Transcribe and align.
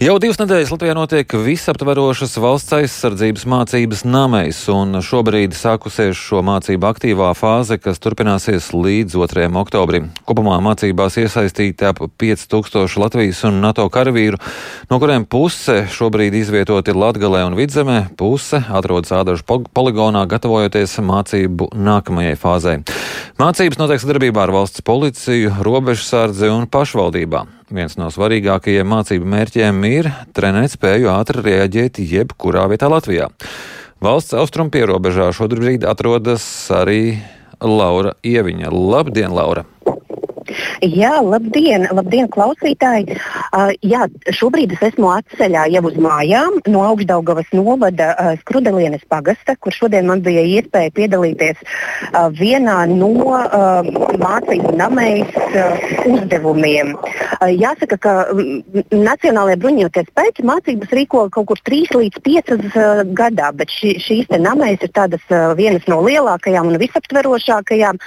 Jau 0.00 0.14
divas 0.16 0.38
nedēļas 0.40 0.70
Latvijā 0.72 0.94
notiek 0.96 1.32
visaptverošas 1.44 2.38
valsts 2.40 2.72
aizsardzības 2.72 3.42
mācības 3.52 4.00
namēs, 4.08 4.62
un 4.72 4.96
šobrīd 5.04 5.52
sākusies 5.52 6.16
šo 6.16 6.40
mācību 6.40 6.88
aktīvā 6.88 7.26
fāze, 7.36 7.76
kas 7.76 8.00
turpināsies 8.00 8.70
līdz 8.72 9.18
2. 9.20 9.50
oktobrim. 9.60 10.08
Kopumā 10.24 10.56
mācībās 10.64 11.20
iesaistīti 11.20 11.84
ap 11.90 12.00
5000 12.16 12.96
Latvijas 12.96 13.42
un 13.50 13.60
NATO 13.60 13.84
karavīru, 13.92 14.40
no 14.88 15.02
kuriem 15.04 15.28
puse 15.28 15.82
šobrīd 15.92 16.40
izvietoti 16.40 16.96
Latgalē 16.96 17.44
un 17.50 17.60
Vidzemē, 17.60 18.00
puse 18.16 18.64
atrodas 18.72 19.12
Ādažu 19.12 19.44
poligonā, 19.68 20.24
gatavojoties 20.32 20.96
mācību 21.04 21.74
nākamajai 21.76 22.40
fāzē. 22.40 22.78
Mācības 23.36 23.84
notiek 23.84 24.00
sadarbībā 24.00 24.48
ar 24.48 24.56
valsts 24.62 24.80
policiju, 24.80 25.58
robežsardzi 25.60 26.48
un 26.56 26.70
pašvaldībām. 26.72 27.59
Viens 27.70 27.94
no 27.94 28.08
svarīgākajiem 28.10 28.88
mācību 28.90 29.28
mērķiem 29.30 29.84
ir 29.86 30.08
trenēt 30.34 30.72
spēju 30.74 31.06
ātri 31.12 31.44
reaģēt 31.44 32.00
jebkurā 32.02 32.64
vietā 32.72 32.88
Latvijā. 32.90 33.28
Valsts 34.02 34.34
austrumu 34.34 34.72
pierobežā 34.74 35.28
šobrīd 35.36 35.86
atrodas 35.86 36.42
arī 36.74 37.20
Laura 37.62 38.16
Ieviņa. 38.26 38.72
Labdien, 38.74 39.30
Laura! 39.30 39.62
Jā, 40.82 41.20
labdien, 41.22 41.86
labdien 41.94 42.26
klausītāji! 42.32 43.20
Uh, 43.50 43.72
jā, 43.82 44.04
šobrīd 44.30 44.76
es 44.76 44.82
esmu 44.92 45.08
atceļā 45.10 45.64
jau 45.74 45.82
uz 45.88 45.96
mājām 45.98 46.60
no 46.70 46.84
Augstdaugavas 46.86 47.48
novada 47.50 48.12
uh, 48.14 48.34
Skrudelienes 48.44 49.02
pagasta, 49.10 49.56
kur 49.58 49.74
šodien 49.74 50.06
man 50.06 50.22
bija 50.22 50.44
iespēja 50.46 50.92
piedalīties 50.94 51.58
uh, 51.58 52.28
vienā 52.30 52.76
no 52.92 53.10
uh, 53.26 53.88
mācību 54.20 54.74
namējas 54.78 55.34
uh, 55.50 55.88
uzdevumiem. 56.12 56.92
Uh, 56.94 57.50
jāsaka, 57.50 57.98
ka 57.98 58.14
mm, 58.30 58.84
Nacionālajie 58.94 59.58
bruņoties 59.64 60.10
spēki 60.12 60.46
mācības 60.46 60.94
rīko 61.00 61.26
kaut 61.34 61.50
kur 61.50 61.62
3 61.66 61.98
līdz 61.98 62.22
5 62.26 62.54
uh, 62.54 63.02
gadā, 63.18 63.50
bet 63.56 63.74
ši, 63.74 63.96
šīs 64.04 64.30
namējas 64.36 64.86
ir 64.86 64.94
tādas 64.94 65.26
uh, 65.34 65.50
vienas 65.58 65.86
no 65.90 65.98
lielākajām 66.06 66.70
un 66.70 66.78
visaptverošākajām. 66.82 67.98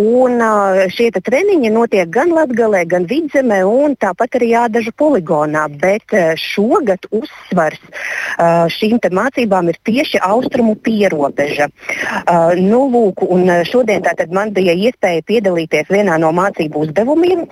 Un, 0.00 0.40
uh, 0.40 0.80
šie 0.96 1.10
treniņi 1.12 1.74
notiek 1.76 2.08
gan 2.08 2.32
Latvijā, 2.32 2.86
gan 2.88 3.04
Vidzemē, 3.08 3.60
un 3.68 3.96
tāpat 4.00 4.40
arī 4.40 4.54
Jādažu 4.78 4.92
poligonā. 4.94 5.66
Bet 5.68 6.12
eh, 6.12 6.36
šogad 6.36 7.06
uzsvars 7.10 7.80
eh, 7.82 8.68
šīm 8.70 8.98
mācībām 9.10 9.68
ir 9.68 9.78
tieši 9.84 10.20
austrumu 10.22 10.76
pierobeža. 10.76 11.68
Eh, 11.68 12.60
nu, 12.62 12.86
lūk, 12.88 13.24
šodien 13.66 14.02
man 14.32 14.52
bija 14.52 14.72
iespēja 14.72 15.22
piedalīties 15.26 15.90
vienā 15.90 16.18
no 16.18 16.30
mācību 16.32 16.86
uzdevumiem. 16.86 17.46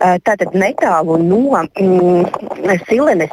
Tātad 0.00 0.54
netālu 0.54 1.18
no 1.20 1.60
mm, 1.60 2.24
Silenes 2.88 3.32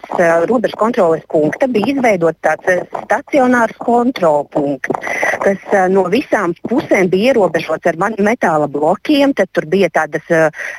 robežu 0.50 0.76
kontroles 0.78 1.24
punkta 1.32 1.68
bija 1.68 1.94
izveidots 1.94 2.40
tāds 2.44 2.92
stacionārs 3.06 3.78
kontrolpunkts, 3.80 4.92
kas 5.48 5.92
no 5.94 6.04
visām 6.12 6.54
pusēm 6.68 7.08
bija 7.12 7.32
ierobežots 7.32 7.88
ar 7.88 7.98
metāla 8.00 8.68
blokiem. 8.72 9.34
Tad 9.38 9.52
tur 9.56 9.68
bija 9.70 9.90
tādas 9.94 10.26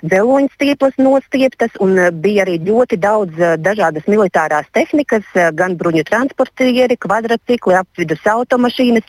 dzeloņu 0.02 0.50
stieples 0.55 0.98
nostieptas, 1.00 1.77
un 1.84 1.97
bija 2.20 2.44
arī 2.44 2.58
ļoti 2.66 2.98
daudz 3.00 3.41
dažādas 3.64 4.08
militārās 4.11 4.69
tehnikas, 4.77 5.24
gan 5.56 5.77
bruņu 5.80 6.05
transportieri, 6.08 6.98
kvadrcikli, 7.00 7.78
apvidus 7.78 8.27
automašīnas. 8.28 9.08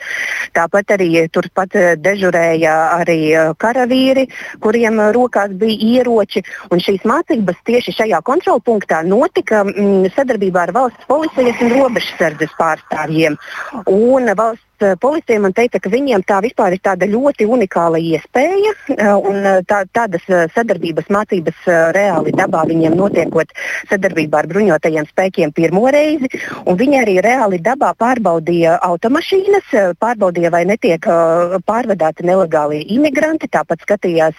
Tāpat 0.56 0.96
arī 0.96 1.26
turpat 1.34 1.76
dežurēja 2.00 2.76
arī 3.00 3.20
karavīri, 3.60 4.30
kuriem 4.64 5.02
rokās 5.16 5.52
bija 5.60 6.00
ieroči. 6.00 6.46
Un 6.72 6.84
šīs 6.84 7.04
mācības 7.10 7.60
tieši 7.68 7.98
šajā 8.00 8.24
kontrolpunktā 8.26 9.04
notika 9.08 9.66
mm, 9.68 10.10
sadarbībā 10.16 10.68
ar 10.68 10.76
valsts 10.80 11.10
policijas 11.10 11.62
un 11.66 11.76
robežsardzes 11.76 12.56
pārstāvjiem. 12.60 13.38
Un 13.90 14.34
valsts 14.40 14.69
Eh, 14.69 14.69
policija 15.02 15.40
man 15.44 15.54
teica, 15.56 15.80
ka 15.82 15.92
viņiem 15.92 16.24
tā 16.28 16.40
vispār 16.44 16.76
ir 16.76 16.82
tāda 16.84 17.08
ļoti 17.10 17.48
unikāla 17.50 18.00
iespēja 18.02 18.74
eh, 18.96 19.12
un 19.16 19.40
eh, 19.40 19.60
tā, 19.68 19.84
tādas 19.96 20.26
sadarbības 20.56 21.10
mācības 21.14 21.68
reāli 21.96 22.34
dabā 22.36 22.66
viņiem 22.70 22.96
notiekot 22.98 23.54
sadarbībā 23.90 24.44
ar 24.44 24.50
bruņotajiem 24.52 25.08
spēkiem 25.10 25.54
pirmo 25.56 25.86
reizi. 25.94 26.30
Viņi 26.80 27.00
arī 27.02 27.18
reāli 27.24 27.60
dabā 27.64 27.92
pārbaudīja 28.00 28.78
automašīnas, 28.86 29.72
pārbaudīja, 30.00 30.52
vai 30.54 30.64
netiek 30.70 31.06
pārvadāti 31.68 32.26
nelegāli 32.28 32.82
imigranti, 32.96 33.50
tāpat 33.52 33.84
skatījās, 33.86 34.38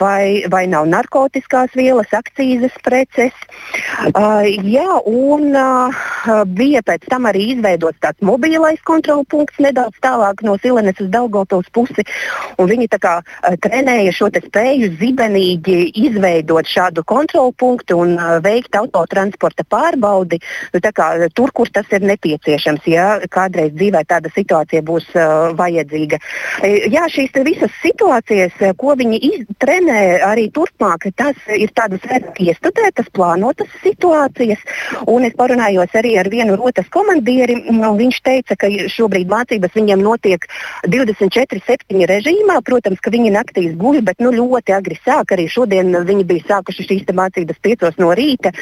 vai, 0.00 0.44
vai 0.50 0.64
nav 0.70 0.88
narkotikās 0.90 1.74
vielas, 1.78 2.10
akcijas 2.16 2.74
preces. 2.84 3.36
Jā, 4.14 4.88
un 5.04 5.56
bija 6.46 6.82
pēc 6.86 7.08
tam 7.10 7.28
arī 7.30 7.50
izveidots 7.54 8.00
tāds 8.02 8.24
mobilais 8.24 8.80
kontrolpunkts 8.84 9.34
punkts 9.34 9.60
nedaudz 9.62 9.98
tālāk 10.02 10.42
no 10.46 10.56
Silenes 10.62 11.00
uz 11.02 11.10
Daugopils 11.12 11.68
pusi. 11.74 12.04
Viņi 12.58 12.88
kā, 13.02 13.16
uh, 13.20 13.56
trenēja 13.60 14.12
šo 14.14 14.30
spēju 14.34 14.92
zibenīgi 15.00 15.90
izveidot 16.06 16.66
šādu 16.66 17.04
kontrolpunktu 17.04 17.98
un 18.00 18.16
uh, 18.16 18.38
veikt 18.44 18.76
autotransporta 18.78 19.64
pārbaudi 19.68 20.40
nu, 20.74 20.80
kā, 20.80 21.08
tur, 21.34 21.52
kur 21.54 21.70
tas 21.70 21.86
ir 21.92 22.06
nepieciešams, 22.06 22.86
ja 22.90 23.06
kādreiz 23.30 23.74
dzīvē 23.74 24.04
tāda 24.08 24.32
situācija 24.34 24.82
būs 24.86 25.10
uh, 25.14 25.52
vajadzīga. 25.58 26.20
Jā, 26.64 27.06
šīs 27.10 27.34
visas 27.44 27.72
situācijas, 27.82 28.56
ko 28.78 28.94
viņi 28.98 29.44
trenē 29.60 30.00
arī 30.24 30.48
turpmāk, 30.54 31.08
tas 31.18 31.38
ir 31.52 31.72
tādas 31.76 32.04
iestudētas, 32.40 33.10
plānotas 33.14 33.70
situācijas. 33.82 34.62
Un 35.10 35.26
es 35.28 35.36
parunājos 35.38 35.94
arī 35.98 36.13
ar 36.20 36.30
vienu 36.32 36.58
rotas 36.60 36.88
komandieri. 36.92 37.60
Viņš 37.70 38.20
teica, 38.24 38.58
ka 38.58 38.70
šobrīd 38.90 39.30
mācības 39.30 39.74
viņiem 39.76 40.02
notiek 40.04 40.46
24-7 40.88 42.04
režīmā. 42.10 42.60
Protams, 42.66 43.00
ka 43.00 43.12
viņi 43.14 43.34
naktīs 43.34 43.74
guļ, 43.78 44.00
bet 44.06 44.20
nu, 44.24 44.32
ļoti 44.34 44.74
agri 44.76 44.98
sāk. 45.04 45.34
Arī 45.36 45.48
šodien 45.50 45.94
viņi 46.06 46.26
bija 46.28 46.48
sākuši 46.54 46.88
šīs 46.90 47.14
mācības 47.14 47.60
5 47.64 48.00
no 48.02 48.12
rīta, 48.16 48.52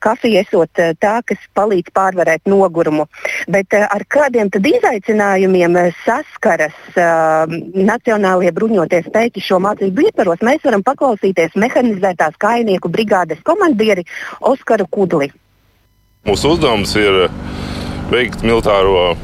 kafija 0.00 0.44
esot 0.44 0.80
eh, 0.82 0.94
tā, 1.00 1.18
kas 1.26 1.42
palīdz 1.56 1.92
pārvarēt 1.96 2.48
nogurumu. 2.50 3.06
Bet 3.50 3.76
eh, 3.76 3.86
ar 3.86 4.04
kādiem 4.08 4.50
izaicinājumiem 4.70 5.76
eh, 5.80 5.90
saskaras 6.04 6.76
uh, 6.94 7.50
Nacionālajie 7.90 8.52
bruņoties 8.56 9.08
spēki 9.10 9.42
šo 9.44 9.60
mācību 9.64 10.06
ietvaros, 10.08 10.42
mēs 10.46 10.64
varam 10.66 10.84
paklausīties 10.86 11.58
mehanizētās 11.60 12.38
kainieku 12.40 12.90
brigādes 12.92 13.42
komandieri 13.46 14.06
Oskaru 14.40 14.88
Kudli. 14.90 15.30
Mūsu 16.20 16.50
uzdevums 16.52 16.90
ir 17.00 17.14
veikt 18.12 18.42
militāro 18.44 19.14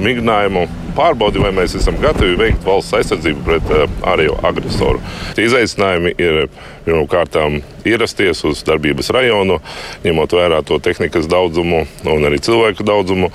migrinājumu 0.00 0.62
pārbaudi, 0.96 1.42
vai 1.44 1.50
mēs 1.52 1.74
esam 1.76 1.98
gatavi 2.00 2.38
veikt 2.40 2.64
valsts 2.64 2.94
aizsardzību 2.96 3.42
pret 3.44 3.68
uh, 3.74 3.84
ārējo 4.08 4.38
agresoru. 4.48 5.02
Tie 5.36 5.44
izaicinājumi 5.44 6.14
ir 6.16 6.46
pirmkārt 6.86 7.36
ierasties 7.84 8.40
uz 8.48 8.64
darbības 8.64 9.12
rajonu, 9.12 9.58
ņemot 10.06 10.36
vērā 10.38 10.62
to 10.64 10.80
tehnikas 10.80 11.28
daudzumu 11.28 11.84
un 12.08 12.24
arī 12.24 12.40
cilvēku 12.40 12.86
daudzumu, 12.88 13.28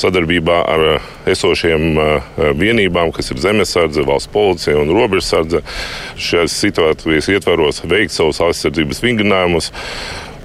sadarbībā 0.00 0.58
ar 0.72 0.86
esošiem 1.28 1.86
uh, 1.92 2.34
vienībām, 2.56 3.12
kas 3.12 3.34
ir 3.36 3.44
zemesardze, 3.44 4.06
valsts 4.08 4.32
policija 4.32 4.80
un 4.80 4.96
robežsardze. 4.96 5.60
Šajās 6.16 6.56
situācijas 6.64 7.28
ietvaros 7.36 7.84
veikt 7.84 8.16
savus 8.16 8.40
aizsardzības 8.48 9.04
vingrinājumus 9.04 9.74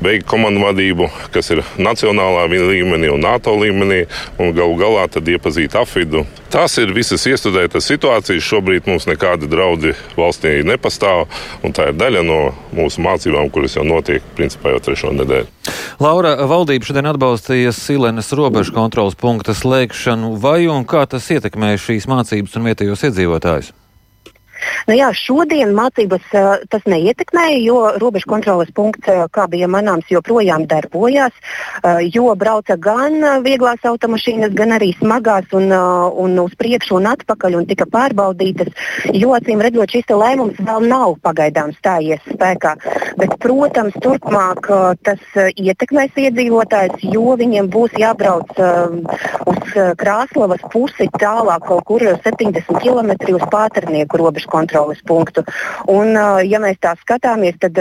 veikt 0.01 0.27
komandu 0.29 0.63
vadību, 0.65 1.09
kas 1.33 1.51
ir 1.53 1.63
nacionālā 1.81 2.47
līmenī 2.51 3.11
un 3.13 3.23
NATO 3.23 3.53
līmenī, 3.57 4.03
un 4.41 4.53
galu 4.57 4.77
galā 4.79 5.07
tad 5.11 5.29
iepazīt 5.29 5.75
afidu. 5.79 6.25
Tās 6.51 6.75
ir 6.81 6.91
visas 6.91 7.23
iestudētas 7.29 7.87
situācijas. 7.87 8.43
Šobrīd 8.43 8.89
mums 8.89 9.07
nekādi 9.07 9.47
draudi 9.47 9.93
valstī 10.17 10.57
nepastāv, 10.67 11.29
un 11.63 11.75
tā 11.75 11.89
ir 11.91 11.99
daļa 11.99 12.25
no 12.27 12.39
mūsu 12.75 13.03
mācībām, 13.05 13.47
kuras 13.53 13.77
jau 13.77 13.85
notiek 13.87 14.25
principā 14.35 14.73
jau 14.75 14.81
trešo 14.83 15.13
nedēļu. 15.15 15.47
Laura, 16.03 16.35
valdība 16.49 16.89
šodien 16.89 17.07
atbalstīja 17.13 17.71
Silenes 17.75 18.33
robežu 18.35 18.75
kontrolas 18.75 19.15
punkta 19.15 19.55
slēgšanu. 19.55 20.35
Vai 20.43 20.65
un 20.71 20.83
kā 20.89 21.05
tas 21.07 21.29
ietekmē 21.31 21.77
šīs 21.79 22.09
mācības 22.11 22.57
un 22.59 22.67
vietējos 22.71 23.07
iedzīvotājus? 23.07 23.71
Nu, 24.87 24.95
jā, 24.97 25.11
šodien 25.15 25.73
mācības 25.77 26.25
tas 26.71 26.85
neietekmēja, 26.89 27.59
jo 27.61 27.77
robežu 28.01 28.29
kontroles 28.31 28.71
punkts, 28.75 29.07
kā 29.33 29.45
bija 29.51 29.69
manāms, 29.71 30.09
joprojām 30.11 30.65
darbojās. 30.69 31.35
Jo 32.13 32.33
brauca 32.39 32.77
gan 32.81 33.19
vieglās 33.45 33.83
automašīnas, 33.87 34.53
gan 34.57 34.75
arī 34.77 34.91
smagās, 34.97 35.49
un, 35.57 35.69
un 35.71 36.39
uz 36.43 36.55
priekšu 36.59 36.97
un 36.99 37.09
atpakaļ 37.11 37.59
un 37.59 37.67
tika 37.69 37.87
pārbaudītas. 37.91 38.71
Jo 39.13 39.35
acīm 39.37 39.61
redzot, 39.63 39.93
šis 39.93 40.09
lēmums 40.11 40.59
vēl 40.61 40.87
nav 40.89 41.17
pagaidām 41.25 41.75
stājies 41.77 42.23
spēkā. 42.29 42.75
Bet, 43.21 43.37
protams, 43.43 43.95
turpmāk 44.03 44.69
tas 45.05 45.21
ietekmēs 45.55 46.17
iedzīvotājus, 46.25 47.05
jo 47.13 47.35
viņiem 47.39 47.69
būs 47.71 47.95
jābrauc 48.01 48.53
uz 49.51 49.75
Krāslavas 50.01 50.63
pusi 50.73 51.07
tālāk, 51.19 51.65
kaut 51.67 51.85
kur 51.89 52.03
70 52.25 52.81
km 52.81 53.13
uz 53.35 53.45
Pāternieku 53.51 54.19
robežu 54.21 54.49
kontroles 54.71 55.01
punktu. 55.05 55.43
Un, 55.91 56.15
ja 56.47 56.59
mēs 56.63 56.79
tā 56.81 56.93
skatāmies, 57.01 57.57
tad 57.59 57.75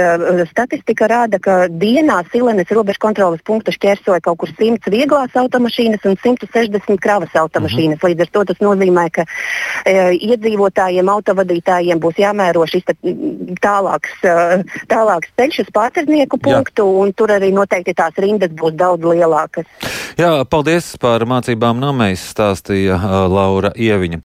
statistika 0.51 1.07
rāda, 1.11 1.39
ka 1.39 1.69
dienā 1.71 2.21
Silenes 2.33 2.71
robežu 2.75 2.99
kontroles 3.01 3.43
punktu 3.47 3.73
šķērsoja 3.75 4.21
kaut 4.25 4.41
kur 4.43 4.51
100 4.51 4.91
vieglās 4.91 5.35
automašīnas 5.39 6.05
un 6.05 6.17
160 6.19 6.99
kravas 7.01 7.35
automašīnas. 7.35 8.01
Mhm. 8.01 8.11
Līdz 8.11 8.27
ar 8.27 8.33
to 8.35 8.45
tas 8.51 8.59
nozīmē, 8.65 9.07
ka 9.15 9.25
e, 9.87 9.95
iedzīvotājiem, 10.19 11.07
autovadītājiem 11.15 12.01
būs 12.03 12.19
jāmēro 12.19 12.67
šis 12.67 12.89
tālāks, 13.63 14.17
tālāks 14.91 15.31
ceļš 15.39 15.63
uz 15.65 15.71
pārcernieku 15.75 16.41
punktu, 16.43 16.83
Jā. 16.83 17.05
un 17.05 17.15
tur 17.15 17.31
arī 17.37 17.53
noteikti 17.55 17.95
tās 17.95 18.19
rindas 18.19 18.51
būs 18.57 18.75
daudz 18.75 19.07
lielākas. 19.07 19.69
Jā, 20.19 20.43
paldies 20.51 20.97
par 21.01 21.23
mācībām 21.29 21.79
namēs, 21.81 22.25
stāstīja 22.35 22.99
Laura 23.31 23.71
Ieviņa. 23.79 24.19